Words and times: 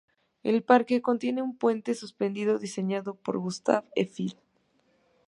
El 0.41 0.63
parque 0.63 1.03
contiene 1.03 1.43
un 1.43 1.55
puente 1.55 1.93
suspendido 1.93 2.57
diseñado 2.57 3.13
por 3.17 3.37
Gustave 3.37 3.87
Eiffel. 3.95 4.35